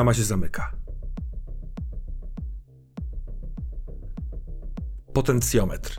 brama 0.00 0.14
się 0.14 0.24
zamyka. 0.24 0.72
Potencjometr. 5.12 5.96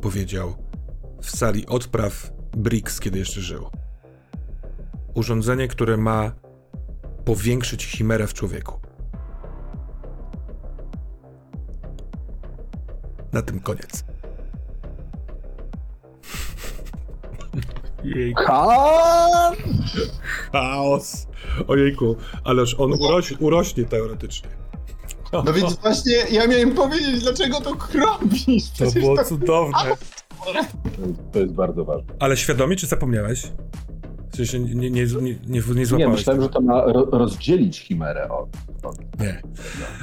Powiedział 0.00 0.56
w 1.22 1.30
sali 1.30 1.66
odpraw 1.66 2.30
Briggs, 2.56 3.00
kiedy 3.00 3.18
jeszcze 3.18 3.40
żył. 3.40 3.70
Urządzenie, 5.14 5.68
które 5.68 5.96
ma 5.96 6.32
powiększyć 7.24 7.86
chimerę 7.86 8.26
w 8.26 8.34
człowieku. 8.34 8.80
Na 13.32 13.42
tym 13.42 13.60
koniec. 13.60 14.04
Jejku. 18.14 18.42
Chaos. 20.52 21.26
Ojejku, 21.68 22.16
ależ 22.44 22.74
on 22.78 22.92
uroś, 22.92 23.32
urośnie 23.40 23.84
teoretycznie. 23.84 24.48
No 25.32 25.52
więc 25.52 25.76
właśnie 25.76 26.12
ja 26.30 26.46
miałem 26.46 26.74
powiedzieć, 26.74 27.22
dlaczego 27.22 27.60
to 27.60 27.76
robisz. 27.94 28.70
To 28.70 28.74
Przecież 28.74 29.02
było 29.02 29.16
to... 29.16 29.24
cudowne. 29.24 29.78
To 31.32 31.38
jest 31.38 31.52
bardzo 31.52 31.84
ważne. 31.84 32.14
Ale 32.18 32.36
świadomie 32.36 32.76
czy 32.76 32.86
zapomniałeś? 32.86 33.42
W 34.32 34.36
sensie 34.36 34.58
nie, 34.58 34.74
nie, 34.74 34.90
nie, 34.90 35.06
nie, 35.20 35.34
nie 35.46 35.62
Nie, 35.74 35.86
złapałeś 35.86 36.18
myślałem, 36.18 36.42
że 36.42 36.48
to 36.48 36.60
ma 36.60 36.84
ro 36.84 37.04
rozdzielić 37.12 37.80
chimerę 37.80 38.28
od... 38.28 38.48
od 38.82 38.98
Nie. 39.20 39.42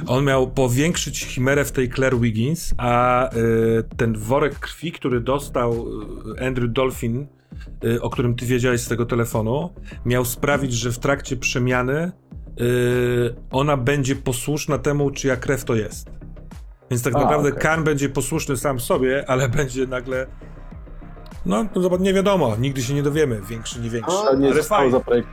On 0.06 0.24
miał 0.24 0.50
powiększyć 0.50 1.24
chimerę 1.24 1.64
w 1.64 1.72
tej 1.72 1.90
Claire 1.90 2.18
Wiggins, 2.18 2.74
a 2.76 3.28
y, 3.36 3.84
ten 3.96 4.18
worek 4.18 4.58
krwi, 4.58 4.92
który 4.92 5.20
dostał 5.20 5.86
y, 6.36 6.46
Andrew 6.46 6.72
Dolphin, 6.72 7.26
o 8.00 8.10
którym 8.10 8.34
ty 8.36 8.46
wiedziałeś 8.46 8.80
z 8.80 8.88
tego 8.88 9.06
telefonu, 9.06 9.70
miał 10.04 10.24
sprawić, 10.24 10.72
że 10.72 10.92
w 10.92 10.98
trakcie 10.98 11.36
przemiany 11.36 12.12
y, 12.60 13.34
ona 13.50 13.76
będzie 13.76 14.16
posłuszna 14.16 14.78
temu, 14.78 15.10
czyja 15.10 15.36
krew 15.36 15.64
to 15.64 15.74
jest. 15.74 16.10
Więc 16.90 17.02
tak 17.02 17.16
A, 17.16 17.18
naprawdę 17.18 17.48
okej. 17.48 17.60
Khan 17.60 17.84
będzie 17.84 18.08
posłuszny 18.08 18.56
sam 18.56 18.80
sobie, 18.80 19.24
ale 19.28 19.48
będzie 19.48 19.86
nagle. 19.86 20.26
No, 21.46 21.66
to 21.74 21.80
zobacz, 21.80 22.00
nie 22.00 22.14
wiadomo, 22.14 22.56
nigdy 22.56 22.82
się 22.82 22.94
nie 22.94 23.02
dowiemy, 23.02 23.40
większy, 23.48 23.80
nie 23.80 23.90
większy. 23.90 24.16
No, 24.16 24.24
To 24.24 24.36
nie 24.36 24.50
ale 24.50 24.62
fajnie. 24.62 25.00
To 25.00 25.14
jest 25.14 25.28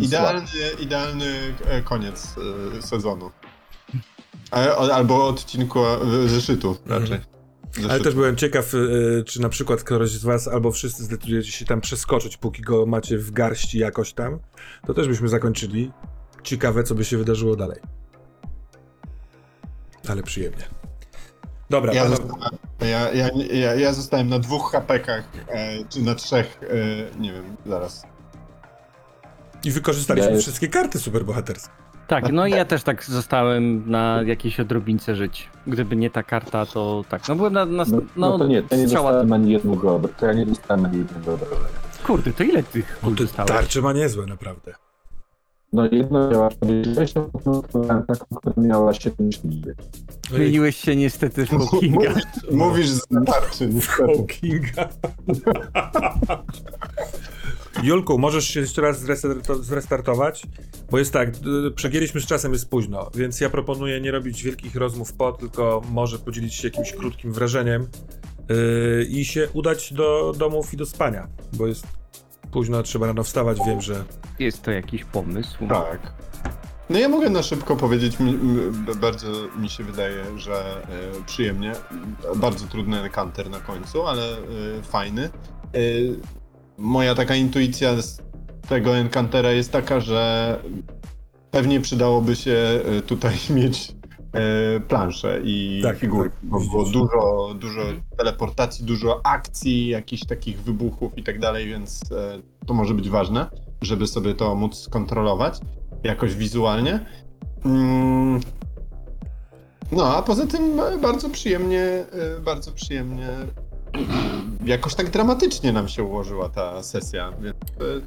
Idealny, 0.00 0.46
idealny 0.80 1.54
e, 1.64 1.82
koniec 1.82 2.34
e, 2.78 2.82
sezonu. 2.82 3.30
E, 4.52 4.76
Albo 4.76 5.28
odcinku 5.28 5.78
zeszytu 6.26 6.76
raczej. 6.86 7.20
Zeszytu. 7.76 7.90
Ale 7.94 8.00
też 8.04 8.14
byłem 8.14 8.36
ciekaw, 8.36 8.74
y, 8.74 9.24
czy 9.26 9.40
na 9.40 9.48
przykład 9.48 9.82
któryś 9.82 10.10
z 10.10 10.24
was 10.24 10.48
albo 10.48 10.70
wszyscy 10.72 11.04
zdecydujecie 11.04 11.52
się 11.52 11.64
tam 11.64 11.80
przeskoczyć, 11.80 12.36
póki 12.36 12.62
go 12.62 12.86
macie 12.86 13.18
w 13.18 13.30
garści 13.30 13.78
jakoś 13.78 14.12
tam, 14.12 14.38
to 14.86 14.94
też 14.94 15.08
byśmy 15.08 15.28
zakończyli. 15.28 15.92
Ciekawe, 16.42 16.82
co 16.84 16.94
by 16.94 17.04
się 17.04 17.18
wydarzyło 17.18 17.56
dalej. 17.56 17.80
Ale 20.08 20.22
przyjemnie. 20.22 20.64
Dobra, 21.70 21.92
Ja, 21.94 22.02
panowie- 22.04 22.16
zostałem, 22.22 22.58
ja, 22.80 23.12
ja, 23.12 23.28
ja, 23.52 23.74
ja 23.74 23.92
zostałem 23.92 24.28
na 24.28 24.38
dwóch 24.38 24.72
hapekach, 24.72 25.24
e, 25.48 25.84
czy 25.88 26.02
na 26.02 26.14
trzech, 26.14 26.60
e, 26.62 27.20
nie 27.20 27.32
wiem, 27.32 27.56
zaraz. 27.66 28.02
i 29.64 29.70
wykorzystaliśmy 29.70 30.26
Ja 30.28 30.34
jest- 30.34 30.42
wszystkie 30.42 30.68
karty 30.68 30.98
superbohaterskie. 30.98 31.70
Tak, 32.06 32.32
no 32.32 32.46
i 32.46 32.50
ja 32.50 32.64
też 32.64 32.82
tak 32.82 33.04
zostałem 33.04 33.90
na 33.90 34.22
jakiejś 34.26 34.60
odrobince 34.60 35.16
żyć. 35.16 35.48
Gdyby 35.66 35.96
nie 35.96 36.10
ta 36.10 36.22
karta, 36.22 36.66
to 36.66 37.04
tak. 37.08 37.28
No 37.28 37.34
byłem 37.36 37.52
na. 37.52 37.64
na 37.64 37.84
No, 37.84 38.00
no 38.16 38.38
to 38.38 38.46
nie, 38.46 38.62
to 38.62 38.76
nie 38.76 38.88
strzała- 38.88 39.02
dostałem 39.12 39.32
ani 39.32 39.52
jednego, 39.52 39.98
obra- 39.98 40.08
to 40.18 40.26
ja 40.26 40.32
nie 40.32 40.46
dostałem 40.46 40.84
ani 40.84 40.98
jednego 40.98 41.34
obrażenia. 41.34 41.68
Kurde, 42.06 42.32
to 42.32 42.44
ile 42.44 42.62
tych 42.62 42.98
No 43.02 43.08
kul 43.08 43.16
dostałeś? 43.16 43.50
tarcze 43.52 43.82
ma 43.82 43.92
niezłe, 43.92 44.26
naprawdę. 44.26 44.74
No 45.72 45.88
jedno 45.92 46.30
miała 46.30 46.50
46, 46.50 47.16
a 47.16 47.20
potem 47.20 47.52
dostałem 47.62 48.02
taką, 48.06 48.24
która 48.36 48.54
miała 48.66 48.94
79. 48.94 49.78
Ojej, 50.32 50.42
Zmieniłeś 50.44 50.76
się 50.76 50.96
niestety 50.96 51.46
w 51.46 51.50
Hawkinga. 51.50 51.98
Mówisz, 52.10 52.24
mówisz 52.52 52.88
z 52.88 53.06
tarczy, 53.26 53.66
niestety. 53.66 54.02
Hawkinga. 54.16 54.88
Julku, 57.82 58.18
możesz 58.18 58.48
się 58.48 58.60
jeszcze 58.60 58.82
raz 58.82 59.04
zrestarto- 59.04 59.62
zrestartować? 59.62 60.42
Bo 60.90 60.98
jest 60.98 61.12
tak, 61.12 61.28
y, 61.28 61.70
przegięliśmy 61.70 62.20
z 62.20 62.26
czasem, 62.26 62.52
jest 62.52 62.70
późno, 62.70 63.10
więc 63.14 63.40
ja 63.40 63.50
proponuję 63.50 64.00
nie 64.00 64.10
robić 64.10 64.42
wielkich 64.42 64.76
rozmów 64.76 65.12
po, 65.12 65.32
tylko 65.32 65.82
może 65.90 66.18
podzielić 66.18 66.54
się 66.54 66.68
jakimś 66.68 66.92
krótkim 66.92 67.32
wrażeniem 67.32 67.86
yy, 68.48 69.04
i 69.08 69.24
się 69.24 69.48
udać 69.52 69.92
do 69.92 70.32
domów 70.38 70.74
i 70.74 70.76
do 70.76 70.86
spania, 70.86 71.28
bo 71.52 71.66
jest 71.66 71.86
późno, 72.52 72.82
trzeba 72.82 73.06
rano 73.06 73.24
wstawać, 73.24 73.58
wiem, 73.66 73.80
że... 73.80 74.04
Jest 74.38 74.62
to 74.62 74.70
jakiś 74.70 75.04
pomysł. 75.04 75.68
Tak. 75.68 76.12
No 76.90 76.98
ja 76.98 77.08
mogę 77.08 77.30
na 77.30 77.42
szybko 77.42 77.76
powiedzieć, 77.76 78.20
mi, 78.20 78.38
bardzo 79.00 79.26
mi 79.58 79.68
się 79.68 79.84
wydaje, 79.84 80.24
że 80.38 80.82
e, 80.82 81.24
przyjemnie. 81.26 81.72
Bardzo 82.36 82.66
trudny 82.66 83.00
encounter 83.00 83.50
na 83.50 83.60
końcu, 83.60 84.06
ale 84.06 84.22
e, 84.32 84.38
fajny. 84.82 85.22
E, 85.24 85.78
moja 86.78 87.14
taka 87.14 87.34
intuicja 87.34 88.02
z 88.02 88.22
tego 88.68 88.96
encountera 88.96 89.50
jest 89.50 89.72
taka, 89.72 90.00
że 90.00 90.58
pewnie 91.50 91.80
przydałoby 91.80 92.36
się 92.36 92.80
e, 92.84 93.02
tutaj 93.02 93.34
mieć 93.56 93.92
e, 94.32 94.80
planszę 94.80 95.40
i 95.44 95.80
Tak, 95.82 95.98
figurki, 95.98 96.36
tak, 96.40 96.50
bo 96.50 96.60
było 96.60 96.84
dużo, 96.84 97.54
dużo 97.60 97.80
teleportacji, 98.16 98.84
dużo 98.84 99.20
akcji, 99.24 99.88
jakichś 99.88 100.24
takich 100.24 100.60
wybuchów 100.60 101.18
i 101.18 101.22
tak 101.22 101.38
dalej, 101.38 101.66
więc 101.66 102.12
e, 102.12 102.42
to 102.66 102.74
może 102.74 102.94
być 102.94 103.08
ważne, 103.08 103.46
żeby 103.82 104.06
sobie 104.06 104.34
to 104.34 104.54
móc 104.54 104.78
skontrolować 104.78 105.60
jakoś 106.04 106.34
wizualnie. 106.34 107.06
Mm. 107.64 108.40
No, 109.92 110.16
a 110.16 110.22
poza 110.22 110.46
tym 110.46 110.80
bardzo 111.02 111.30
przyjemnie, 111.30 112.04
bardzo 112.44 112.72
przyjemnie, 112.72 113.28
jakoś 114.64 114.94
tak 114.94 115.10
dramatycznie 115.10 115.72
nam 115.72 115.88
się 115.88 116.02
ułożyła 116.02 116.48
ta 116.48 116.82
sesja, 116.82 117.32
więc 117.40 117.56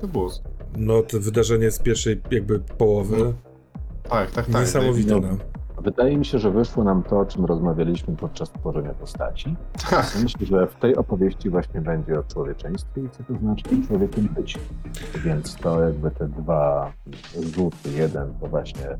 to 0.01 0.07
było. 0.07 0.31
No, 0.77 1.01
to 1.01 1.19
wydarzenie 1.19 1.71
z 1.71 1.79
pierwszej 1.79 2.21
jakby 2.31 2.59
połowy, 2.59 3.33
Tak, 4.09 4.31
tak, 4.31 4.45
tak. 4.45 4.61
niesamowite, 4.61 5.19
no. 5.19 5.37
Wydaje 5.81 6.17
mi 6.17 6.25
się, 6.25 6.39
że 6.39 6.51
wyszło 6.51 6.83
nam 6.83 7.03
to, 7.03 7.19
o 7.19 7.25
czym 7.25 7.45
rozmawialiśmy 7.45 8.15
podczas 8.15 8.51
tworzenia 8.51 8.93
postaci. 8.93 9.55
Tak. 9.89 10.17
Myślę, 10.23 10.45
że 10.45 10.67
w 10.67 10.75
tej 10.75 10.95
opowieści 10.95 11.49
właśnie 11.49 11.81
będzie 11.81 12.19
o 12.19 12.23
człowieczeństwie 12.23 13.01
i 13.01 13.09
co 13.09 13.23
to 13.23 13.39
znaczy 13.39 13.63
człowiekiem 13.87 14.27
być. 14.27 14.59
Więc 15.25 15.55
to 15.55 15.83
jakby 15.83 16.11
te 16.11 16.27
dwa 16.27 16.91
rzuty, 17.55 17.91
jeden 17.97 18.33
to 18.41 18.47
właśnie 18.47 18.87
e, 18.87 18.97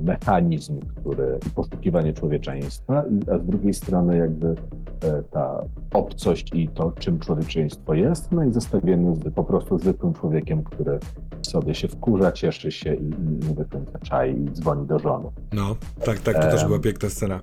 mechanizm, 0.00 0.80
który 0.80 1.38
poszukiwanie 1.54 2.12
człowieczeństwa, 2.12 3.04
a 3.34 3.38
z 3.38 3.46
drugiej 3.46 3.74
strony 3.74 4.16
jakby 4.16 4.54
e, 5.02 5.22
ta 5.22 5.64
obcość 5.94 6.54
i 6.54 6.68
to, 6.68 6.92
czym 6.98 7.18
człowieczeństwo 7.18 7.94
jest, 7.94 8.32
no 8.32 8.44
i 8.44 8.52
zestawienie 8.52 9.16
z 9.16 9.34
po 9.34 9.44
prostu 9.44 9.78
zwykłym 9.78 10.14
człowiekiem, 10.14 10.64
który 10.64 10.98
sobie 11.46 11.74
się 11.74 11.88
wkurza, 11.88 12.32
cieszy 12.32 12.72
się 12.72 12.94
i, 12.94 13.04
i 13.04 13.48
nie 13.48 13.54
do 13.54 13.64
końca 13.64 13.98
czai 13.98 14.40
i 14.40 14.50
dzwoni 14.50 14.86
do 14.86 14.98
żony. 14.98 15.28
No, 15.52 15.76
tak, 16.04 16.18
tak, 16.18 16.34
to 16.34 16.42
też 16.42 16.64
była 16.64 16.78
piękna 16.78 17.08
scena. 17.08 17.40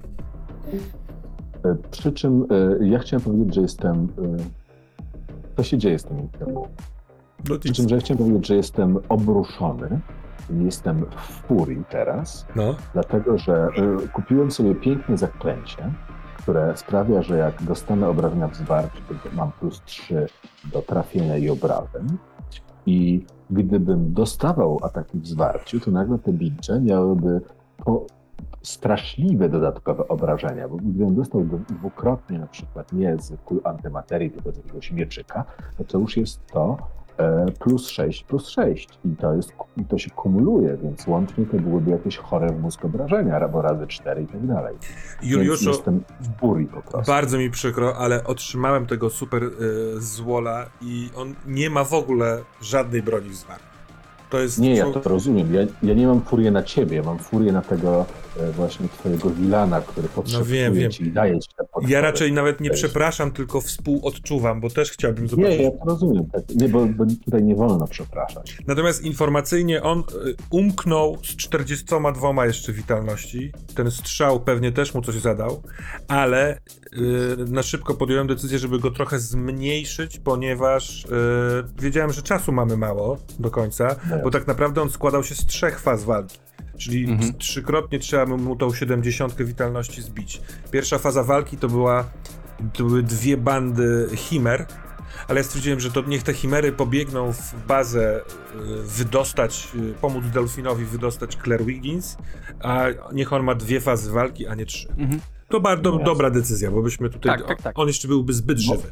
E, 1.65 1.75
Przy 1.91 2.11
czym 2.11 2.45
e, 2.81 2.88
ja 2.88 3.00
chciałem 3.00 3.21
powiedzieć, 3.21 3.55
że 3.55 3.61
jestem. 3.61 4.07
e, 4.23 4.38
Co 5.57 5.63
się 5.63 5.77
dzieje 5.77 6.00
z 6.00 6.03
tym 6.03 6.19
internetem? 6.19 6.63
No, 7.50 7.59
Przy 7.59 7.73
czym, 7.73 7.89
że 7.89 7.95
ja 7.95 8.01
chciałem 8.01 8.17
powiedzieć, 8.17 8.47
że 8.47 8.55
jestem 8.55 9.00
obruszony. 9.09 10.00
Jestem 10.59 11.05
w 11.05 11.47
furii 11.47 11.83
teraz, 11.89 12.45
no. 12.55 12.75
dlatego 12.94 13.38
że 13.38 13.67
kupiłem 14.13 14.51
sobie 14.51 14.75
piękne 14.75 15.17
zaklęcie, 15.17 15.94
które 16.38 16.77
sprawia, 16.77 17.21
że 17.21 17.38
jak 17.38 17.63
dostanę 17.63 18.07
obrażenia 18.07 18.47
w 18.47 18.55
zwarciu, 18.55 18.97
to 19.07 19.35
mam 19.35 19.51
plus 19.51 19.81
3 19.85 20.27
do 20.73 20.81
trafienia 20.81 21.38
i 21.38 21.50
obrażeń. 21.50 22.07
I 22.85 23.25
gdybym 23.50 24.13
dostawał 24.13 24.80
ataki 24.83 25.19
w 25.19 25.27
zwarciu, 25.27 25.80
to 25.80 25.91
nagle 25.91 26.19
te 26.19 26.33
bicze 26.33 26.81
miałyby 26.81 27.41
straszliwe 28.62 29.50
dodatkowe 29.50 30.07
obrażenia, 30.07 30.69
bo 30.69 30.77
gdybym 30.77 31.15
dostał 31.15 31.45
dwukrotnie 31.69 32.39
na 32.39 32.47
przykład 32.47 32.94
nie 32.94 33.18
z 33.18 33.33
kul 33.45 33.62
antymaterii, 33.63 34.31
tylko 34.31 34.51
z 34.51 34.57
jakiegoś 34.57 34.91
mieczyka, 34.91 35.45
no 35.80 35.85
to 35.85 36.00
już 36.00 36.18
jest 36.18 36.45
to 36.47 36.77
plus 37.60 37.89
6, 37.89 38.24
plus 38.24 38.50
6 38.50 38.89
i 39.06 39.15
to, 39.15 39.36
jest, 39.36 39.54
i 39.77 39.86
to 39.86 39.98
się 39.98 40.10
kumuluje, 40.10 40.77
więc 40.83 41.07
łącznie 41.07 41.45
to 41.45 41.57
byłyby 41.57 41.92
jakieś 41.92 42.18
chore 42.18 42.48
w 42.48 42.62
mózg 42.62 42.86
obrażenia, 42.86 43.36
albo 43.36 43.62
razy 43.62 43.88
4 43.88 44.21
i 44.21 44.27
tak 44.27 44.48
dalej. 44.48 44.75
Więc 45.21 45.33
Juliuszu, 45.33 45.69
jestem 45.69 46.04
w 46.19 46.27
burii 46.27 46.68
po 46.68 46.81
prostu. 46.81 47.12
Bardzo 47.12 47.38
mi 47.38 47.50
przykro, 47.50 47.98
ale 47.98 48.24
otrzymałem 48.24 48.86
tego 48.86 49.10
super 49.10 49.44
y, 49.44 49.51
złola 50.01 50.65
i 50.81 51.10
on 51.15 51.36
nie 51.48 51.69
ma 51.69 51.83
w 51.83 51.94
ogóle 51.94 52.42
żadnej 52.62 53.04
broni 53.04 53.30
w 53.30 53.36
zwarciu. 53.36 53.73
To 54.33 54.39
jest 54.39 54.59
Nie, 54.59 54.75
ja 54.75 54.91
to 54.91 55.01
rozumiem. 55.09 55.53
Ja, 55.53 55.62
ja 55.83 55.94
nie 55.94 56.07
mam 56.07 56.21
furię 56.21 56.51
na 56.51 56.63
ciebie, 56.63 56.97
ja 56.97 57.03
mam 57.03 57.19
furię 57.19 57.51
na 57.51 57.62
tego 57.62 58.06
e, 58.39 58.51
właśnie 58.51 58.88
twojego 58.89 59.30
wilana, 59.30 59.81
który 59.81 60.09
potrzebuje 60.09 60.45
wiem, 60.62 60.74
wiem. 60.74 60.91
ci 60.91 61.03
i 61.03 61.12
daje 61.12 61.39
ci 61.39 61.50
te 61.57 61.63
podpowiedzi. 61.63 61.94
Ja 61.94 62.01
raczej 62.01 62.31
nawet 62.31 62.62
nie 62.62 62.69
jest- 62.69 62.83
przepraszam, 62.83 63.31
tylko 63.31 63.62
współodczuwam, 63.62 64.62
bo 64.62 64.69
też 64.69 64.91
chciałbym 64.91 65.24
Nie, 65.24 65.30
zobaczyć. 65.30 65.59
ja 65.59 65.71
to 65.71 65.85
rozumiem. 65.85 66.25
Tak. 66.31 66.41
Nie, 66.56 66.69
bo, 66.69 66.85
bo 66.85 67.06
tutaj 67.25 67.44
nie 67.44 67.56
wolno 67.56 67.88
przepraszać. 67.88 68.57
Natomiast 68.68 69.03
informacyjnie 69.03 69.83
on 69.83 70.00
y, 70.00 70.03
umknął 70.50 71.18
z 71.24 71.36
42 71.36 72.45
jeszcze 72.45 72.74
witalności. 72.74 73.51
Ten 73.75 73.91
strzał 73.91 74.39
pewnie 74.39 74.71
też 74.71 74.94
mu 74.94 75.01
coś 75.01 75.15
zadał, 75.15 75.62
ale 76.07 76.59
na 77.47 77.63
szybko 77.63 77.94
podjąłem 77.94 78.27
decyzję, 78.27 78.59
żeby 78.59 78.79
go 78.79 78.91
trochę 78.91 79.19
zmniejszyć, 79.19 80.19
ponieważ 80.19 81.07
wiedziałem, 81.81 82.12
że 82.13 82.21
czasu 82.21 82.51
mamy 82.51 82.77
mało 82.77 83.18
do 83.39 83.51
końca, 83.51 83.95
bo 84.24 84.31
tak 84.31 84.48
naprawdę 84.48 84.81
on 84.81 84.90
składał 84.90 85.24
się 85.24 85.36
z 85.36 85.46
trzech 85.46 85.80
faz 85.80 86.04
walki. 86.04 86.38
Czyli 86.78 87.12
Mhm. 87.12 87.34
trzykrotnie 87.38 88.00
trzeba 88.00 88.25
mu 88.38 88.56
tą 88.56 88.74
70 88.74 89.44
witalności 89.44 90.02
zbić. 90.02 90.42
Pierwsza 90.72 90.98
faza 90.98 91.24
walki 91.24 91.58
to 91.58 91.68
była 91.68 92.06
to 92.74 92.84
były 92.84 93.04
dwie 93.04 93.38
bandy 93.38 94.08
chimer, 94.16 94.66
ale 95.28 95.40
ja 95.40 95.44
stwierdziłem, 95.44 95.80
że 95.80 95.92
to 95.92 96.02
niech 96.02 96.24
te 96.24 96.34
chimery 96.34 96.72
pobiegną 96.72 97.34
w 97.34 97.56
bazę, 97.68 98.20
y, 98.20 98.84
wydostać, 98.84 99.68
y, 99.75 99.94
pomóc 100.02 100.24
Delfinowi 100.34 100.86
wydostać 100.86 101.38
Claire 101.44 101.66
Wiggins, 101.66 102.18
a 102.62 102.86
niech 103.14 103.34
on 103.34 103.44
ma 103.44 103.56
dwie 103.56 103.80
fazy 103.81 104.12
walki, 104.12 104.48
a 104.48 104.56
nie 104.56 104.66
trzy. 104.66 104.88
Mhm. 104.98 105.20
To 105.50 105.60
bardzo 105.60 105.98
dobra 105.98 106.30
decyzja, 106.30 106.72
bo 106.72 106.81
byśmy 106.81 107.10
tutaj. 107.10 107.38
Tak, 107.38 107.48
tak, 107.48 107.62
tak. 107.62 107.80
On 107.80 107.88
jeszcze 107.88 108.08
byłby 108.08 108.34
zbyt 108.34 108.60
żywy. 108.60 108.92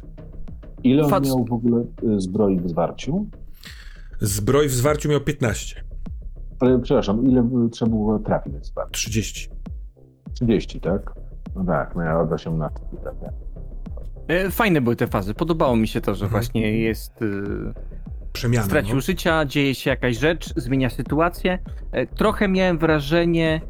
Ile 0.84 1.02
on 1.04 1.10
Fac- 1.10 1.26
miał 1.26 1.44
w 1.44 1.52
ogóle 1.52 1.84
y, 2.16 2.20
zbroi 2.20 2.60
w 2.60 2.68
zwarciu? 2.68 3.26
Zbroj 4.20 4.68
w 4.68 4.72
zwarciu 4.72 5.08
miał 5.08 5.20
15, 5.20 5.84
Ale 6.60 6.78
przepraszam, 6.78 7.26
ile 7.30 7.48
trzeba 7.72 7.90
było 7.90 8.18
trafić 8.18 8.52
w 8.54 8.64
zwarciu? 8.66 8.92
30. 8.92 9.48
30, 10.34 10.80
tak? 10.80 11.12
No 11.56 11.64
tak, 11.64 11.96
no 11.96 12.02
ja 12.02 12.20
od 12.20 12.32
18 12.32 12.78
trafię. 13.02 13.32
E, 14.28 14.50
Fajne 14.50 14.80
były 14.80 14.96
te 14.96 15.06
fazy. 15.06 15.34
Podobało 15.34 15.76
mi 15.76 15.88
się 15.88 16.00
to, 16.00 16.14
że 16.14 16.24
Mhm. 16.24 16.42
właśnie 16.42 16.78
jest. 16.80 17.22
y, 17.22 17.42
Przemiana. 18.32 18.66
stracił 18.66 18.94
no. 18.94 19.00
życia, 19.00 19.44
dzieje 19.44 19.74
się 19.74 19.90
jakaś 19.90 20.18
rzecz, 20.18 20.54
zmienia 20.56 20.90
sytuację. 20.90 21.58
E, 21.92 22.06
Trochę 22.06 22.48
miałem 22.48 22.78
wrażenie, 22.78 23.60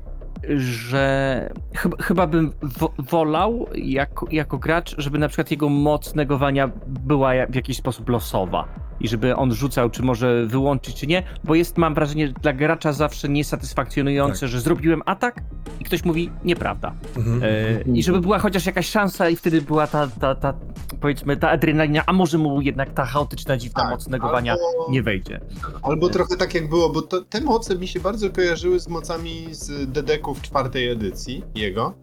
że 0.56 1.50
chyba, 1.74 1.96
chyba 1.96 2.26
bym 2.26 2.52
wo- 2.62 2.92
wolał 3.10 3.66
jako, 3.74 4.26
jako 4.30 4.58
gracz, 4.58 4.94
żeby 4.98 5.18
na 5.18 5.28
przykład 5.28 5.50
jego 5.50 5.68
moc 5.68 6.14
negowania 6.14 6.70
była 6.86 7.30
w 7.50 7.54
jakiś 7.54 7.76
sposób 7.76 8.08
losowa. 8.08 8.68
I 9.02 9.08
żeby 9.08 9.37
on 9.37 9.52
rzucał, 9.54 9.90
czy 9.90 10.02
może 10.02 10.46
wyłączyć, 10.46 10.96
czy 10.96 11.06
nie, 11.06 11.22
bo 11.44 11.54
jest, 11.54 11.78
mam 11.78 11.94
wrażenie, 11.94 12.28
dla 12.28 12.52
gracza 12.52 12.93
zawsze 12.93 13.28
niesatysfakcjonujące, 13.28 14.40
Tak. 14.40 14.49
że 14.49 14.60
zrobiłem 14.60 15.02
atak 15.06 15.40
i 15.81 15.84
ktoś 15.84 16.04
mówi 16.04 16.31
nieprawda. 16.44 16.94
Mhm. 17.16 17.43
E, 17.43 17.82
I 17.99 18.02
żeby 18.02 18.20
była 18.20 18.38
chociaż 18.38 18.66
jakaś 18.66 18.88
szansa 18.90 19.28
i 19.28 19.37
wtedy 19.37 19.62
była 19.62 19.87
ta, 19.87 20.06
ta, 20.20 20.34
ta 20.34 20.54
powiedzmy, 21.00 21.37
ta 21.37 21.50
adrenalina, 21.50 22.02
a 22.06 22.12
może 22.12 22.38
mu 22.38 22.60
jednak 22.60 22.90
ta 22.94 23.04
chaotyczna, 23.04 23.56
dziwna 23.56 23.82
Tak, 23.82 23.90
moc 23.90 24.08
negowania 24.08 24.52
albo- 24.52 24.93
nie 24.93 25.02
wejdzie. 25.02 25.40
Albo 25.82 26.08
trochę 26.08 26.37
tak 26.37 26.54
jak 26.54 26.69
było, 26.69 26.90
bo 26.90 27.02
to, 27.02 27.20
te 27.20 27.40
moce 27.40 27.78
mi 27.78 27.88
się 27.88 28.00
bardzo 28.00 28.31
kojarzyły 28.31 28.81
z 28.81 28.88
mocami 28.88 29.46
z 29.50 29.90
Dedeków 29.93 30.43
czwartej 30.43 30.88
edycji 30.88 31.44
jego. 31.54 31.94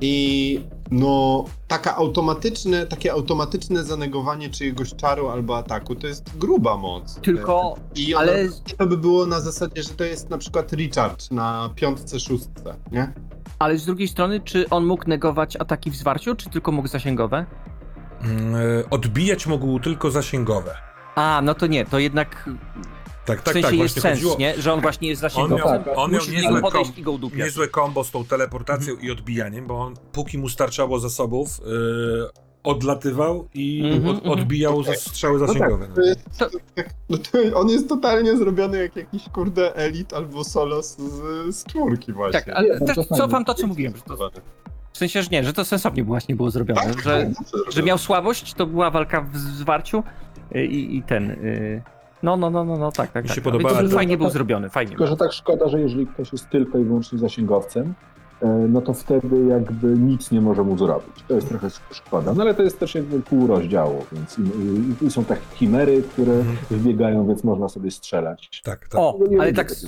I 0.00 0.60
no, 0.90 1.44
taka 1.68 1.96
automatyczne, 1.96 2.86
takie 2.86 3.12
automatyczne 3.12 3.84
zanegowanie 3.84 4.50
czyjegoś 4.50 4.94
czaru 4.94 5.28
albo 5.28 5.56
ataku 5.56 5.94
to 5.94 6.06
jest 6.06 6.38
gruba 6.38 6.76
moc. 6.76 7.14
Tylko, 7.14 7.76
I 7.94 8.14
ona, 8.14 8.22
ale, 8.22 8.48
to 8.78 8.86
by 8.86 8.96
było 8.96 9.26
na 9.26 9.40
zasadzie, 9.40 9.82
że 9.82 9.88
to 9.88 10.04
jest 10.04 10.30
na 10.30 10.38
przykład 10.38 10.72
recharge 10.72 11.24
na 11.30 11.70
piątce, 11.76 12.20
szóstce, 12.20 12.74
nie? 12.92 13.12
ale 13.62 13.78
z 13.78 13.86
drugiej 13.86 14.08
strony, 14.08 14.40
czy 14.40 14.68
on 14.68 14.86
mógł 14.86 15.08
negować 15.08 15.56
ataki 15.56 15.90
w 15.90 15.96
zwarciu, 15.96 16.34
czy 16.34 16.50
tylko 16.50 16.72
mógł 16.72 16.88
zasięgowe? 16.88 17.46
E, 18.22 18.90
Odbijać 18.90 19.46
mógł 19.46 19.80
tylko 19.80 20.10
zasięgowe. 20.10 20.74
A, 21.14 21.40
no 21.44 21.54
to 21.54 21.66
nie, 21.66 21.84
to 21.84 21.98
jednak 21.98 22.50
Tak, 23.26 23.40
w 23.40 23.42
tak, 23.42 23.54
sensie 23.54 23.68
tak. 23.68 23.78
jest 23.78 23.94
Właśnie 23.94 24.02
sens, 24.02 24.18
chodziło. 24.18 24.36
nie? 24.38 24.62
Że 24.62 24.72
on 24.72 24.80
właśnie 24.80 25.08
jest 25.08 25.24
On 25.24 25.30
zasięgowy. 25.30 25.54
miał, 25.56 25.68
tak, 25.68 25.82
on 25.98 26.10
miał 26.12 26.20
niezłe, 26.32 26.60
podejść 26.60 26.98
i 26.98 27.02
go 27.02 27.12
udupiać. 27.12 27.38
niezłe 27.38 27.68
kombo 27.68 28.04
z 28.04 28.10
tą 28.10 28.24
teleportacją 28.24 28.96
i 28.96 29.10
odbijaniem, 29.10 29.66
bo 29.66 29.80
on 29.80 29.94
póki 30.12 30.38
mu 30.38 30.48
starczało 30.48 30.98
zasobów, 30.98 31.60
yy, 31.66 32.28
odlatywał 32.64 33.48
i 33.54 33.82
Mhm, 33.84 34.08
od, 34.08 34.16
mhm. 34.16 34.32
odbijał 34.40 34.82
za 34.82 34.94
strzały 34.94 35.38
No 35.40 35.46
zasięgowe. 35.46 35.86
tak, 35.86 35.94
to 35.94 36.00
jest, 36.02 36.20
To- 36.38 36.50
tak, 36.74 36.90
no 37.10 37.18
to 37.18 37.58
on 37.60 37.68
jest 37.68 37.88
totalnie 37.88 38.36
zrobiony 38.36 38.78
jak 38.78 38.96
jakiś 38.96 39.28
kurde 39.28 39.74
elit 39.76 40.12
albo 40.12 40.44
solos 40.44 40.96
z, 40.98 41.56
z 41.56 41.64
czwórki 41.64 42.12
właśnie. 42.12 42.40
Tak, 42.40 42.48
ale 42.48 42.80
też 42.80 43.06
cofam 43.06 43.44
to, 43.44 43.54
co 43.54 43.66
mówiłem. 43.66 43.96
Że 43.96 44.02
to, 44.02 44.30
w 44.92 44.98
sensie, 44.98 45.22
że 45.22 45.28
nie, 45.32 45.44
że 45.44 45.52
to 45.52 45.64
sensownie 45.64 46.04
właśnie 46.04 46.36
było 46.36 46.50
zrobione, 46.50 46.80
Tak, 46.80 47.02
że, 47.02 47.30
dobrze 47.52 47.72
że 47.72 47.82
miał 47.82 47.98
słabość, 47.98 48.54
to 48.54 48.66
była 48.66 48.90
walka 48.90 49.20
w 49.20 49.36
zwarciu 49.36 50.02
y, 50.56 50.66
i, 50.66 50.96
i 50.96 51.02
ten... 51.02 51.30
y, 51.30 51.82
No, 52.22 52.36
no, 52.36 52.50
no, 52.50 52.64
no, 52.64 52.76
no, 52.76 52.92
tak, 52.92 53.12
tak. 53.12 53.24
Mi 53.24 53.28
tak. 53.28 53.36
się 53.36 53.42
No, 53.44 53.50
podobała 53.52 53.78
więc 53.78 53.90
ta- 53.90 53.96
Fajnie 53.96 54.16
był 54.18 54.30
zrobiony, 54.30 54.68
fajnie. 54.70 54.90
Tylko, 54.90 55.06
że 55.06 55.16
tak 55.16 55.32
szkoda, 55.32 55.68
że 55.68 55.80
jeżeli 55.80 56.06
ktoś 56.06 56.32
jest 56.32 56.50
tylko 56.50 56.78
i 56.78 56.84
wyłącznie 56.84 57.18
zasięgowcem, 57.18 57.94
e, 58.42 58.46
no 58.48 58.80
to 58.80 58.94
wtedy 58.94 59.44
jakby 59.48 59.86
nic 59.86 60.30
nie 60.30 60.40
może 60.40 60.62
mu 60.64 60.78
zrobić. 60.78 61.24
To 61.28 61.34
jest 61.34 61.48
trochę 61.48 61.68
szkoda. 61.90 62.34
No 62.34 62.42
ale 62.42 62.54
to 62.54 62.62
jest 62.62 62.78
też 62.78 62.94
jakby 62.94 63.20
pół 63.20 63.46
rozdziału, 63.46 64.04
więc 64.12 64.36
i, 64.38 65.04
i 65.06 65.10
są 65.10 65.24
takie 65.24 65.40
chimery, 65.54 66.02
które 66.02 66.32
Mhm. 66.32 66.56
wbiegają, 66.70 67.26
więc 67.26 67.44
można 67.44 67.68
sobie 67.68 67.90
strzelać. 67.90 68.60
Tak, 68.64 68.88
tak. 68.88 69.00
O, 69.00 69.16
No 69.20 69.26
nie 69.26 69.36
ale 69.40 69.46
lubię 69.50 69.56
tak 69.56 69.70
z, 69.70 69.86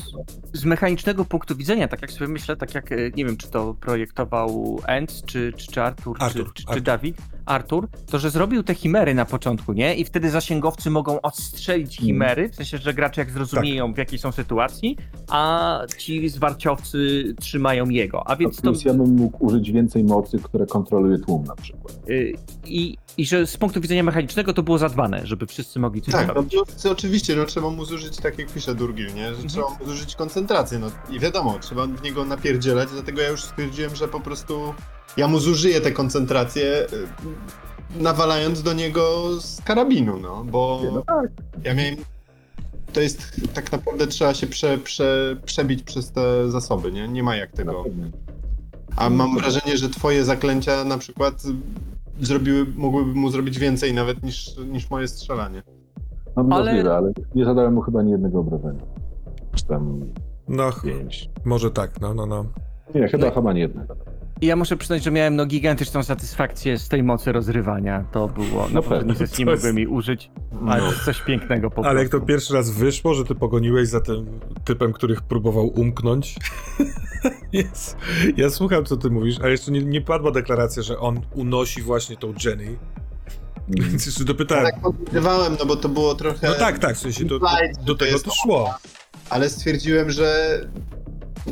z 0.53 0.65
mechanicznego 0.65 1.25
punktu 1.25 1.57
widzenia, 1.57 1.89
tak 1.89 2.03
jak 2.03 2.11
sobie 2.13 2.29
myślę, 2.29 2.57
tak 2.57 2.75
jak, 2.75 2.93
e, 2.93 2.97
nie 3.17 3.25
wiem, 3.25 3.37
czy 3.37 3.51
to 3.51 3.75
projektował 3.81 4.81
Enz, 4.87 5.23
czy, 5.27 5.53
czy, 5.57 5.67
czy 5.73 5.83
Artur, 5.83 6.17
Artur, 6.21 6.53
czy, 6.53 6.63
czy, 6.63 6.69
Artur. 6.69 6.75
czy 6.75 6.81
Dawid, 6.81 7.17
Artur, 7.47 7.89
to 8.11 8.19
że 8.19 8.31
zrobił 8.31 8.63
te 8.63 8.75
chimery 8.75 9.15
na 9.15 9.25
początku, 9.25 9.73
nie? 9.73 9.95
I 9.95 10.05
wtedy 10.05 10.31
zasięgowcy 10.31 10.91
mogą 10.91 11.21
odstrzelić 11.21 11.91
Mhm. 11.93 12.07
chimery, 12.07 12.49
w 12.49 12.55
sensie, 12.55 12.79
że 12.79 12.95
gracze 12.95 13.21
jak 13.21 13.31
zrozumieją, 13.31 13.87
Tak. 13.87 13.95
w 13.95 13.99
jakiej 13.99 14.19
są 14.19 14.33
sytuacji, 14.33 14.97
a 15.29 15.81
ci 15.99 16.29
zwarciowcy 16.29 17.35
trzymają 17.41 17.89
jego. 17.89 18.27
A 18.29 18.37
więc 18.37 18.57
to... 18.57 18.63
Plus 18.63 18.85
ja 18.85 18.95
bym 18.95 19.15
mógł 19.17 19.47
użyć 19.47 19.73
więcej 19.73 20.05
mocy, 20.05 20.39
które 20.43 20.67
kontroluje 20.67 21.19
tłum 21.19 21.45
na 21.45 21.57
przykład. 21.57 21.95
y, 22.09 22.33
I, 22.67 22.97
I 23.17 23.27
że 23.27 23.47
z 23.47 23.57
punktu 23.57 23.81
widzenia 23.81 24.03
mechanicznego 24.03 24.53
to 24.53 24.63
było 24.63 24.79
zadbane, 24.79 25.27
żeby 25.27 25.47
wszyscy 25.47 25.79
mogli 25.79 26.03
coś 26.03 26.15
Tak, 26.15 26.29
no, 26.29 26.35
robić. 26.35 26.55
no, 26.57 26.63
to 26.83 26.91
oczywiście, 26.91 27.37
no 27.37 27.45
trzeba 27.45 27.71
mu 27.71 27.85
zużyć, 27.85 28.17
tak 28.17 28.39
jak 28.39 28.53
pisze 28.53 28.75
Durgil, 28.75 29.07
nie? 29.07 29.23
Że 29.25 29.29
Mhm. 29.31 29.49
trzeba 29.49 29.67
mu 29.81 29.87
zużyć 29.87 30.15
koncentrację, 30.17 30.79
no 30.79 30.87
i 31.11 31.21
wiadomo, 31.21 31.59
trzeba 31.59 31.87
w 31.87 32.03
niego 32.03 32.25
napierdzielać, 32.25 32.89
dlatego 32.93 33.21
ja 33.23 33.29
już 33.29 33.43
stwierdziłem, 33.45 33.97
że 33.97 34.09
po 34.09 34.21
prostu 34.21 34.75
ja 35.17 35.29
mu 35.29 35.39
zużyję 35.39 35.81
tę 35.81 35.93
koncentrację, 35.93 36.87
y, 37.97 38.03
nawalając 38.03 38.63
do 38.63 38.73
niego 38.73 39.23
z 39.41 39.61
karabinu, 39.61 40.21
no, 40.21 40.45
bo 40.45 40.81
No 40.95 41.03
tak. 41.03 41.31
ja 41.65 41.75
miałem... 41.75 41.95
To 42.93 43.01
jest, 43.01 43.41
tak 43.55 43.73
naprawdę 43.73 44.07
trzeba 44.07 44.35
się 44.35 44.47
prze, 44.47 44.79
prze, 44.79 45.37
przebić 45.45 45.83
przez 45.83 46.13
te 46.13 46.51
zasoby, 46.51 46.93
nie? 46.93 47.09
Nie 47.09 47.23
ma 47.23 47.37
jak 47.37 47.53
tego. 47.53 47.85
A 48.97 49.11
mam 49.11 49.39
wrażenie, 49.39 49.77
że 49.77 49.89
twoje 49.89 50.25
zaklęcia 50.25 50.85
na 50.85 50.99
przykład 50.99 51.43
zrobiły, 52.21 52.67
mogłyby 52.77 53.15
mu 53.15 53.31
zrobić 53.31 53.59
więcej 53.59 53.95
nawet 53.95 54.23
niż, 54.23 54.57
niż 54.57 54.91
moje 54.91 55.09
strzelanie. 55.09 55.63
No 56.37 56.47
Ale- 56.51 56.65
możliwe, 56.73 56.97
ale 56.97 57.13
nie 57.35 57.45
zadałem 57.45 57.75
mu 57.75 57.81
chyba 57.81 58.01
ani 58.01 58.11
jednego 58.11 58.41
obrażenia. 58.41 58.83
Czy 59.55 59.65
tam 59.65 60.01
No, 60.49 60.71
pięć. 60.85 61.31
może 61.45 61.71
tak, 61.71 62.01
no, 62.01 62.15
no, 62.15 62.27
no. 62.27 62.45
Nie, 62.95 63.09
chyba, 63.09 63.31
chyba 63.31 63.53
nie 63.53 63.61
jednego. 63.61 63.97
I 64.45 64.47
ja 64.47 64.57
muszę 64.57 64.77
przyznać, 64.77 65.05
że 65.05 65.11
miałem 65.11 65.37
no 65.37 65.47
gigantyczną 65.47 66.03
satysfakcję 66.03 66.79
z 66.79 66.89
tej 66.89 67.03
mocy 67.03 67.33
rozrywania. 67.33 68.05
To 68.13 68.29
było, 68.29 68.63
No 68.69 68.75
naprawdę 68.75 69.07
pewnie. 69.07 69.27
nic 69.27 69.39
nie 69.39 69.45
To 69.45 69.51
jest- 69.51 69.63
mogłem 69.65 69.79
jej 69.79 69.87
użyć, 69.87 70.31
ale 70.69 70.81
to 70.81 70.87
jest 70.87 71.05
coś 71.05 71.21
pięknego 71.23 71.71
po 71.71 71.87
Ale 71.87 71.99
jak 72.01 72.09
to 72.09 72.11
prostu. 72.11 72.27
pierwszy 72.27 72.55
raz 72.55 72.71
wyszło, 72.71 73.15
że 73.15 73.25
ty 73.25 73.35
pogoniłeś 73.35 73.89
za 73.89 74.01
tym 74.01 74.27
typem, 74.65 74.93
których 74.93 75.23
próbował 75.23 75.67
umknąć. 75.67 76.37
Jest. 77.53 77.97
Ja 78.37 78.51
słucham, 78.51 78.85
co 78.85 78.97
ty 78.97 79.11
mówisz, 79.11 79.37
a 79.41 79.49
jeszcze 79.49 79.73
nie, 79.73 79.81
nie 79.83 80.01
padła 80.01 80.31
deklaracja, 80.31 80.83
że 80.83 80.99
on 80.99 81.21
unosi 81.35 81.83
właśnie 81.83 82.17
tą 82.17 82.35
Jenny. 82.45 82.77
Więc 83.69 84.07
jeszcze 84.07 84.25
dopytałem. 84.25 84.65
Tak 84.65 84.81
podejrzewałem, 84.81 85.57
no 85.61 85.67
bo 85.67 85.77
to 85.77 85.89
było 85.89 86.15
trochę... 86.15 86.49
No 86.49 86.55
tak, 86.55 86.79
tak, 86.79 86.97
w 86.97 86.99
sensie 87.01 87.25
to, 87.25 87.35
że 87.39 87.85
do 87.85 87.95
to 87.95 88.05
tego 88.07 88.19
to 88.19 88.31
szło. 88.35 88.75
Ale 89.31 89.49
stwierdziłem, 89.51 90.11
że 90.11 90.61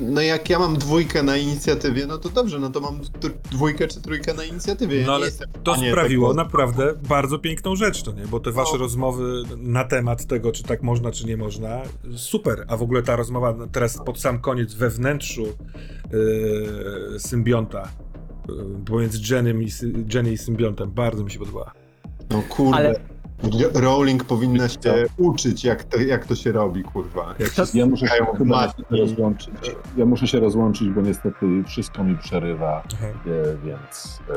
no 0.00 0.20
jak 0.20 0.50
ja 0.50 0.58
mam 0.58 0.76
dwójkę 0.76 1.22
na 1.22 1.37
inicjatywie, 1.37 2.06
no 2.06 2.18
to 2.18 2.28
dobrze, 2.28 2.58
no 2.58 2.70
to 2.70 2.80
mam 2.80 3.00
dwójkę 3.50 3.88
czy 3.88 4.00
trójkę 4.02 4.34
na 4.34 4.44
inicjatywie. 4.44 5.00
Ja 5.00 5.06
No 5.06 5.18
nie 5.18 5.25
ale 5.25 5.32
To 5.64 5.75
sprawiło 5.76 6.28
tego- 6.28 6.42
naprawdę 6.44 6.94
bardzo 7.08 7.38
piękną 7.38 7.76
rzecz, 7.76 8.02
to 8.02 8.12
nie? 8.12 8.26
Bo 8.26 8.40
te 8.40 8.52
wasze 8.52 8.72
No. 8.72 8.78
rozmowy 8.78 9.42
na 9.56 9.84
temat 9.84 10.26
tego, 10.26 10.52
czy 10.52 10.62
tak 10.62 10.82
można, 10.82 11.11
czy 11.12 11.26
nie 11.26 11.37
można, 11.37 11.82
super. 12.16 12.64
A 12.68 12.76
w 12.76 12.82
ogóle 12.82 13.02
ta 13.02 13.16
rozmowa 13.16 13.54
teraz 13.72 13.99
pod 14.06 14.20
sam 14.20 14.38
koniec 14.40 14.75
we 14.75 14.90
wnętrzu 14.90 15.42
yy, 16.12 17.20
symbionta 17.20 17.88
yy, 18.49 18.54
pomiędzy 18.87 19.34
Jennym 19.34 19.62
i, 19.62 19.68
Jenny 20.14 20.32
i 20.32 20.38
symbiontem 20.38 20.90
bardzo 20.90 21.25
mi 21.25 21.30
się 21.30 21.38
podobała. 21.38 21.72
No 22.30 22.42
kurde. 22.49 22.76
Ale- 22.76 23.12
Rowling 23.75 24.25
powinna 24.25 24.68
się 24.68 25.04
uczyć, 25.18 25.64
jak 25.64 25.84
to, 25.84 26.00
jak 26.00 26.26
to 26.26 26.34
się 26.34 26.52
robi, 26.52 26.82
kurwa. 26.82 27.34
Jak 27.38 27.52
się 27.52 27.62
Ja 27.78 27.87
muszę 27.87 28.06
się 28.08 28.26
chyba 28.38 28.72
rozłączyć. 28.90 29.54
Ja 29.96 30.06
muszę 30.06 30.26
się 30.26 30.40
rozłączyć, 30.40 30.88
bo 30.88 31.00
niestety 31.00 31.64
wszystko 31.66 32.04
mi 32.04 32.16
przerywa, 32.18 32.82
e, 33.02 33.56
więc 33.66 34.20
e, 34.30 34.34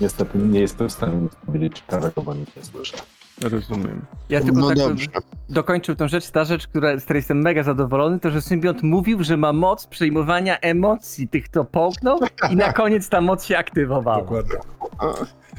niestety 0.00 0.38
nie 0.38 0.60
jestem 0.60 0.88
w 0.88 0.92
stanie 0.92 1.16
nic 1.16 1.34
powiedzieć 1.46 1.78
ciekawego, 1.78 2.22
bo 2.22 2.34
nic 2.34 2.56
nie 2.56 2.64
słyszę. 2.64 2.96
Rozumiem. 3.42 4.04
Ja 4.28 4.40
tylko 4.40 4.60
No 4.60 4.68
tak 4.68 4.78
dobrze. 4.78 5.06
dokończył 5.48 5.96
tą 5.96 6.08
rzecz. 6.08 6.30
Ta 6.30 6.44
rzecz, 6.44 6.66
która, 6.66 6.98
z 6.98 7.04
której 7.04 7.18
jestem 7.18 7.42
mega 7.42 7.62
zadowolony, 7.62 8.20
to 8.20 8.30
że 8.30 8.42
symbiont 8.42 8.82
mówił, 8.82 9.24
że 9.24 9.36
ma 9.36 9.52
moc 9.52 9.86
przejmowania 9.86 10.58
emocji 10.58 11.28
tych, 11.28 11.44
kto 11.44 11.64
połknął 11.64 12.18
i 12.50 12.56
na 12.56 12.72
koniec 12.72 13.08
ta 13.08 13.20
moc 13.20 13.44
się 13.44 13.58
aktywowała. 13.58 14.18
Dokładnie. 14.20 14.56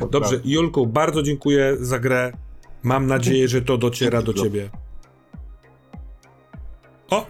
Dobrze. 0.10 0.40
Julku, 0.46 0.88
bardzo 0.88 1.24
dziękuję 1.24 1.78
za 1.80 2.00
grę. 2.00 2.32
Mam 2.84 3.08
nadzieję, 3.08 3.48
że 3.48 3.62
to 3.62 3.78
dociera 3.78 4.22
do 4.22 4.34
ciebie. 4.34 4.70
O, 7.10 7.26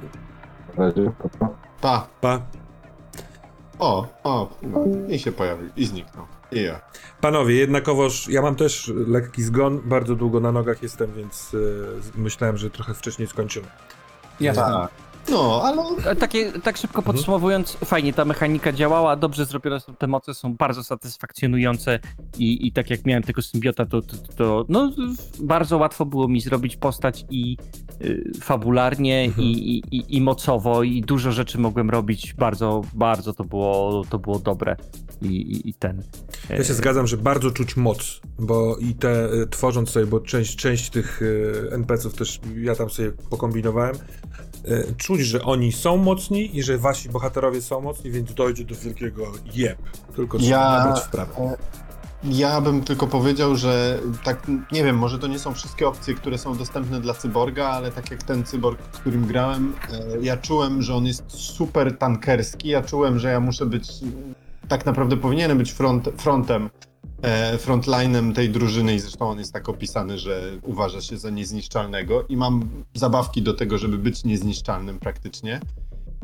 pa, 1.82 2.08
pa. 2.22 2.42
O, 3.80 4.08
o, 4.24 4.50
no. 4.62 4.86
i 5.10 5.20
się 5.20 5.32
pojawił, 5.32 5.70
i 5.76 5.86
zniknął. 5.86 6.26
I 6.52 6.64
ja. 6.64 6.82
Panowie, 7.22 7.56
jednakowoż 7.56 8.28
ja 8.28 8.42
mam 8.42 8.56
też 8.56 8.92
lekki 9.08 9.44
zgon, 9.44 9.82
bardzo 9.86 10.16
długo 10.16 10.40
na 10.40 10.52
nogach 10.52 10.84
jestem, 10.84 11.14
więc 11.14 11.56
e, 12.16 12.20
myślałem, 12.20 12.58
że 12.58 12.70
trochę 12.70 12.94
wcześniej 12.94 13.28
skończymy. 13.28 13.68
Jasne. 14.40 14.64
Tak. 14.64 15.11
No, 15.30 15.62
ale 15.64 15.82
E, 16.06 16.16
Takie, 16.16 16.52
tak 16.52 16.78
szybko 16.78 17.02
podsumowując, 17.02 17.72
fajnie 17.86 18.14
ta 18.14 18.26
mechanika 18.26 18.72
działała, 18.72 19.16
dobrze 19.16 19.46
zrobione 19.46 19.80
są 19.80 19.96
te 19.96 20.08
moce, 20.08 20.34
są 20.34 20.54
bardzo 20.54 20.84
satysfakcjonujące 20.84 22.00
i, 22.38 22.68
i 22.68 22.72
tak 22.72 22.90
jak 22.90 23.06
miałem 23.06 23.24
tego 23.24 23.42
symbiota, 23.42 23.86
to, 23.86 24.02
to, 24.02 24.18
to 24.36 24.66
no, 24.70 24.92
bardzo 25.40 25.78
łatwo 25.78 26.06
było 26.06 26.28
mi 26.28 26.42
zrobić 26.42 26.78
postać 26.78 27.26
i 27.30 27.58
y, 28.02 28.32
fabularnie 28.42 29.22
Mhm. 29.24 29.48
i, 29.48 29.52
i, 29.52 29.96
i, 29.98 30.18
i 30.18 30.22
mocowo 30.22 30.84
i 30.84 31.02
dużo 31.02 31.32
rzeczy 31.32 31.58
mogłem 31.58 31.90
robić, 31.90 32.34
bardzo, 32.34 32.82
bardzo 32.94 33.34
to 33.34 33.44
było, 33.44 34.04
to 34.10 34.20
było 34.20 34.40
dobre 34.40 34.76
i, 35.22 35.28
i, 35.28 35.70
i 35.70 35.74
ten. 35.74 36.04
Ja 36.50 36.64
się 36.64 36.74
zgadzam, 36.74 37.08
że 37.08 37.18
bardzo 37.18 37.52
czuć 37.52 37.78
moc, 37.78 38.22
bo 38.40 38.78
i 38.78 38.96
te 38.96 39.26
e, 39.26 39.48
tworząc 39.50 39.90
sobie, 39.90 40.06
bo 40.06 40.20
część, 40.20 40.56
część 40.56 40.90
tych 40.90 41.22
e, 41.72 41.76
NPC-ów 41.76 42.14
też 42.16 42.40
ja 42.62 42.76
tam 42.76 42.90
sobie 42.90 43.12
pokombinowałem, 43.30 43.96
e, 44.66 44.84
czuć, 44.98 45.22
że 45.22 45.42
oni 45.42 45.72
są 45.72 45.98
mocni 45.98 46.58
i 46.58 46.64
że 46.64 46.78
wasi 46.78 47.10
bohaterowie 47.10 47.62
są 47.62 47.82
mocni, 47.82 48.12
więc 48.12 48.34
dojdzie 48.34 48.64
do 48.64 48.76
wielkiego 48.76 49.32
jeb. 49.54 49.78
Tylko 50.16 50.38
trzeba 50.38 50.86
Ja- 50.88 50.96
w 50.96 51.10
prawo. 51.10 51.52
Ja 52.24 52.62
bym 52.62 52.84
tylko 52.84 53.08
powiedział, 53.08 53.56
że 53.56 54.00
tak, 54.24 54.48
nie 54.72 54.84
wiem, 54.84 54.98
może 54.98 55.20
to 55.20 55.28
nie 55.28 55.40
są 55.40 55.54
wszystkie 55.54 55.88
opcje, 55.88 56.14
które 56.14 56.38
są 56.38 56.58
dostępne 56.58 57.02
dla 57.02 57.14
cyborga, 57.14 57.68
ale 57.68 57.92
tak 57.92 58.12
jak 58.12 58.24
ten 58.24 58.44
cyborg, 58.44 58.80
którym 58.82 59.28
grałem, 59.28 59.74
e, 59.92 60.22
ja 60.22 60.38
czułem, 60.38 60.82
że 60.82 60.96
on 60.96 61.06
jest 61.06 61.24
super 61.28 61.98
tankerski, 61.98 62.70
ja 62.70 62.82
czułem, 62.82 63.20
że 63.20 63.32
ja 63.32 63.40
muszę 63.40 63.66
być, 63.66 63.88
tak 64.72 64.86
naprawdę 64.86 65.18
powinienem 65.18 65.58
być 65.58 65.72
front, 65.72 66.10
frontem, 66.18 66.70
e, 67.22 67.58
frontlinem 67.58 68.34
tej 68.34 68.50
drużyny 68.50 68.96
i 68.96 69.00
zresztą 69.00 69.30
on 69.30 69.40
jest 69.40 69.54
tak 69.54 69.70
opisany, 69.70 70.18
że 70.18 70.42
uważa 70.64 71.02
się 71.02 71.18
za 71.18 71.30
niezniszczalnego 71.30 72.24
i 72.30 72.38
mam 72.38 72.70
zabawki 72.94 73.42
do 73.42 73.54
tego, 73.54 73.78
żeby 73.78 73.98
być 73.98 74.24
niezniszczalnym 74.24 75.00
praktycznie. 75.00 75.60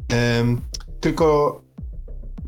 Em, 0.10 0.62
tylko 1.00 1.62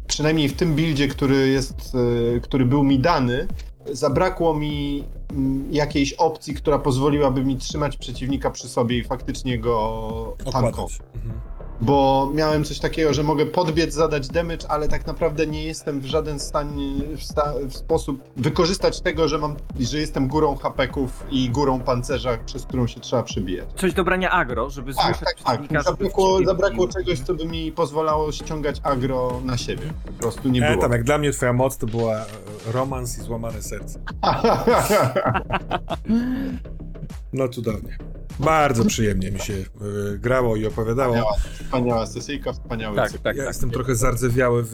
przynajmniej 0.07 0.49
w 0.49 0.53
tym 0.53 0.75
buildzie, 0.75 1.07
który 1.07 1.49
jest, 1.49 1.95
e, 2.35 2.39
który 2.39 2.65
był 2.65 2.83
mi 2.83 2.99
dany, 2.99 3.47
zabrakło 3.91 4.53
mi 4.53 5.03
mm, 5.31 5.73
jakiejś 5.73 6.13
opcji, 6.13 6.53
która 6.53 6.79
pozwoliłaby 6.79 7.45
mi 7.45 7.57
trzymać 7.57 7.97
przeciwnika 7.97 8.51
przy 8.51 8.69
sobie 8.69 8.97
i 8.97 9.03
faktycznie 9.03 9.59
go 9.59 10.37
tankować. 10.51 10.99
Mhm. 11.15 11.48
Bo 11.81 12.29
miałem 12.33 12.63
coś 12.63 12.79
takiego, 12.79 13.13
że 13.13 13.23
mogę 13.23 13.45
podbiec, 13.45 13.93
zadać 13.93 14.27
damage, 14.27 14.67
ale 14.71 14.87
tak 14.87 15.07
naprawdę 15.07 15.47
nie 15.47 15.63
jestem 15.63 15.99
w 15.99 16.05
żaden 16.05 16.39
stanie, 16.39 16.91
w, 17.17 17.23
sta, 17.23 17.53
w 17.69 17.73
sposób 17.77 18.23
wykorzystać 18.37 19.01
tego, 19.01 19.27
że 19.27 19.37
mam, 19.37 19.55
że 19.79 19.97
jestem 19.97 20.27
górą 20.27 20.55
hapeków 20.55 21.23
i 21.31 21.49
górą 21.49 21.79
pancerza, 21.79 22.37
przez 22.45 22.65
którą 22.65 22.87
się 22.87 22.99
trzeba 22.99 23.23
przebijać. 23.23 23.69
Coś 23.75 23.93
do 23.93 24.03
brania 24.03 24.31
agro, 24.31 24.69
żeby 24.69 24.93
Tak, 24.93 25.05
zmuszać 25.05 25.35
tak, 25.43 25.67
tak. 25.69 25.83
Zabrakło, 25.83 26.39
zabrakło 26.45 26.87
czegoś, 26.87 27.19
co 27.19 27.33
by 27.33 27.45
mi 27.45 27.71
pozwalało 27.71 28.31
ściągać 28.31 28.79
agro 28.83 29.41
na 29.45 29.57
siebie. 29.57 29.93
Po 30.05 30.13
prostu 30.13 30.49
nie 30.49 30.67
E, 30.67 30.69
było. 30.71 30.81
tam, 30.81 30.91
jak 30.91 31.03
dla 31.03 31.17
mnie 31.17 31.31
twoja 31.31 31.53
moc 31.53 31.77
to 31.77 31.87
była 31.87 32.15
e, 32.15 32.25
romans 32.71 33.17
i 33.17 33.21
złamane 33.21 33.61
serce. 33.61 33.99
No 37.33 37.47
cudownie. 37.47 37.97
Bardzo 38.39 38.85
przyjemnie 38.85 39.31
mi 39.31 39.39
się 39.39 39.53
e, 39.53 40.17
grało 40.17 40.55
i 40.55 40.65
opowiadało. 40.65 41.13
Wspaniała, 41.13 41.33
wspaniała 41.63 42.05
sesyjka, 42.05 42.53
wspaniały 42.53 42.95
Tak, 42.95 43.11
cykl. 43.11 43.23
tak, 43.23 43.35
Ja 43.37 43.43
tak. 43.43 43.47
jestem 43.49 43.71
trochę 43.71 43.95
zardzewiały 43.95 44.63
w, 44.63 44.69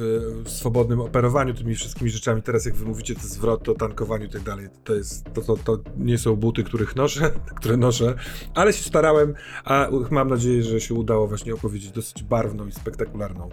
w 0.46 0.50
swobodnym 0.50 1.02
operowaniu 1.02 1.54
tymi 1.54 1.76
wszystkimi 1.76 2.10
rzeczami. 2.10 2.42
Teraz 2.42 2.66
jak 2.66 2.76
wy 2.76 2.86
mówicie, 2.86 3.16
to 3.16 3.22
zwrot 3.24 3.70
o 3.70 3.74
tankowaniu 3.74 4.26
i 4.26 4.30
tak 4.30 4.42
dalej, 4.42 4.68
to 4.84 4.96
jest, 4.96 5.26
to, 5.34 5.42
to, 5.42 5.58
to 5.58 5.78
nie 5.98 6.18
są 6.18 6.36
buty, 6.36 6.64
których 6.64 6.96
noszę, 6.96 7.32
które 7.60 7.78
noszę, 7.78 8.16
ale 8.56 8.74
się 8.74 8.84
starałem, 8.84 9.34
a 9.66 9.88
mam 10.12 10.30
nadzieję, 10.30 10.64
że 10.64 10.82
się 10.82 10.94
udało 10.94 11.28
właśnie 11.28 11.54
opowiedzieć 11.54 11.92
dosyć 11.92 12.24
barwną 12.24 12.68
i 12.68 12.72
spektakularną 12.72 13.50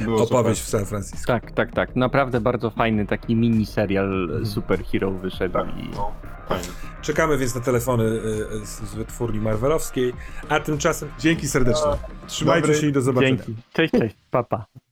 Było 0.00 0.22
opowieść 0.22 0.62
super. 0.64 0.80
w 0.80 0.82
San 0.82 0.86
Francisco. 0.86 1.26
Tak, 1.26 1.52
tak, 1.52 1.72
tak. 1.74 1.96
Naprawdę 1.96 2.40
bardzo 2.40 2.70
fajny 2.70 3.06
taki 3.06 3.36
mini 3.36 3.66
serial 3.66 4.22
Mhm. 4.22 4.46
superhero 4.46 5.10
wyszedł 5.10 5.52
Tak, 5.54 5.68
i 5.68 5.88
no, 5.94 6.12
fajnie. 6.48 6.64
Czekamy 7.02 7.38
więc 7.38 7.54
na 7.54 7.60
telefony 7.60 8.04
y, 8.04 8.66
z, 8.66 8.80
z 8.90 8.94
wytwórni 8.94 9.40
Marvelowskiej, 9.40 10.12
a 10.48 10.60
tymczasem 10.60 11.08
dzięki 11.18 11.48
serdecznie. 11.48 11.90
Trzymajcie 12.26 12.66
Dobry. 12.66 12.80
się 12.80 12.86
i 12.86 12.92
do 12.92 13.00
zobaczenia. 13.00 13.36
dzięki. 13.36 13.54
Cześć, 13.72 13.92
cześć, 13.98 14.16
papa. 14.30 14.58
Pa. 14.58 14.91